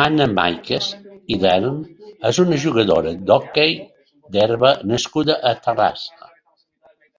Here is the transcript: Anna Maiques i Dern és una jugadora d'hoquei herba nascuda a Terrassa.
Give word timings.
Anna 0.00 0.28
Maiques 0.38 0.92
i 1.36 1.40
Dern 1.46 1.74
és 2.32 2.40
una 2.46 2.62
jugadora 2.68 3.18
d'hoquei 3.32 3.78
herba 4.46 4.76
nascuda 4.96 5.42
a 5.54 5.58
Terrassa. 5.70 6.36